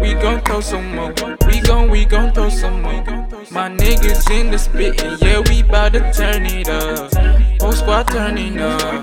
[0.00, 1.12] We gon' throw some more,
[1.46, 3.04] we gon' we gon' throw some more.
[3.50, 7.12] My niggas in the spit, and yeah, we bout to turn it up.
[7.60, 9.02] Whole squad turning up,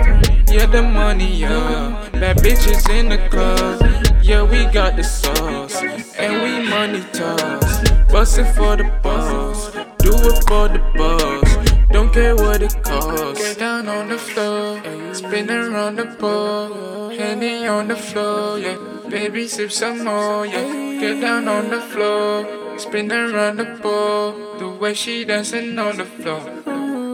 [0.71, 2.11] the money up.
[2.13, 3.81] Bad bitches in the club,
[4.21, 5.81] yeah, we got the sauce.
[6.17, 9.71] And we money toss, bustin' for the boss.
[9.99, 11.49] Do it for the boss,
[11.89, 13.41] don't care what it costs.
[13.41, 14.81] Get down on the floor,
[15.13, 17.09] spin around the pole.
[17.09, 18.77] Henny on the floor, yeah.
[19.09, 20.99] Baby, sip some more, yeah.
[20.99, 24.57] Get down on the floor, spin around the pole.
[24.59, 26.41] The way she dancing on the floor.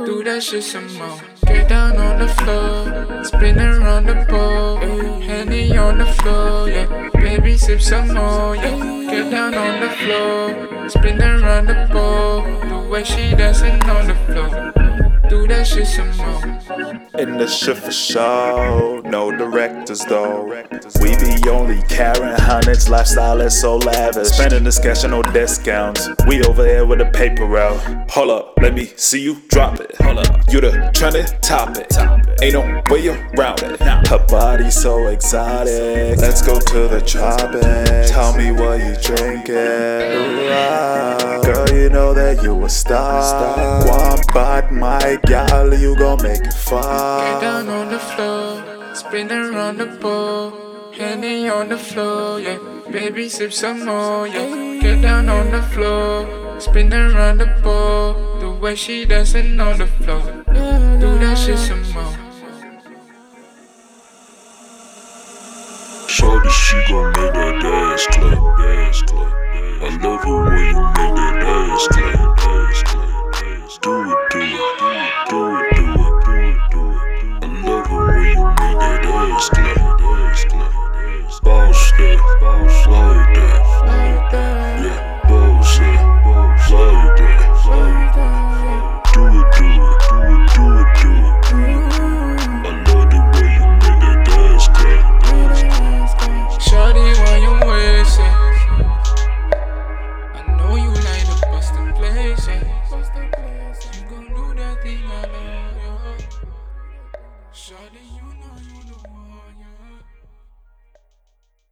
[0.06, 1.20] Do that shit some more.
[1.54, 4.78] Get down on the floor, spin around the pole.
[5.22, 7.10] Henny on the floor, yeah.
[7.14, 8.78] Baby, sip some more, yeah.
[9.12, 12.42] Get down on the floor, spin around the pole.
[12.70, 14.91] The way she dancing on the floor.
[15.32, 16.44] Do that shit some more.
[17.18, 20.44] In the shit for show, no directors though.
[21.02, 24.28] We be only carrying hundreds, lifestyle is so lavish.
[24.28, 26.10] Spending this cash and no discounts.
[26.28, 28.12] We over here with the paper route.
[28.12, 29.96] Hold up, let me see you drop it.
[30.02, 31.88] Hold up, you the trending topic.
[32.42, 33.80] Ain't no way around it.
[34.08, 36.18] Her body so exotic.
[36.18, 38.10] Let's go to the tropics.
[38.12, 39.54] Tell me what you drinking.
[41.46, 43.86] Girl, you know that you a star.
[43.88, 47.42] One bite, my gal, you gon' make it Get far.
[47.42, 48.64] down on the floor,
[48.96, 50.52] spin around the pole.
[50.94, 52.58] Henny on the floor, yeah.
[52.92, 54.80] Baby, sip some more, yeah.
[54.82, 58.14] Get down on the floor, spin around the pole.
[58.40, 60.44] The way she dancing on the floor.
[68.08, 69.51] That ass clap,